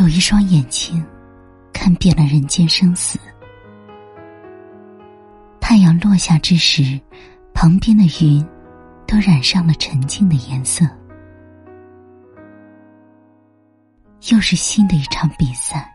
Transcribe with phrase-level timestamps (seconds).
[0.00, 1.04] 有一双眼睛，
[1.72, 3.20] 看遍了人间生死。
[5.60, 7.00] 太阳落下之时，
[7.54, 8.44] 旁边的云
[9.06, 10.84] 都染上了沉静的颜色。
[14.28, 15.88] 又是新的一场比赛，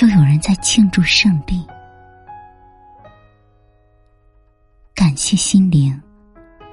[0.00, 1.66] 又有人在庆祝胜利。
[4.94, 6.00] 感谢心灵，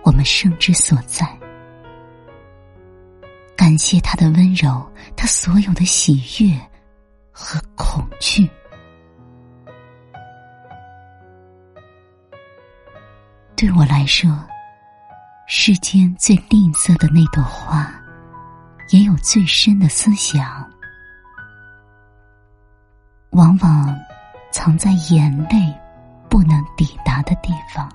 [0.04, 1.39] 我们生之所在。
[3.70, 6.59] 感谢他的温柔，他所有的喜悦
[7.32, 8.50] 和恐惧。
[13.55, 14.28] 对我来说，
[15.45, 17.94] 世间最吝啬的那朵花，
[18.90, 20.67] 也有最深的思想，
[23.34, 23.95] 往往
[24.52, 25.72] 藏在眼泪
[26.28, 27.88] 不能抵达的地方。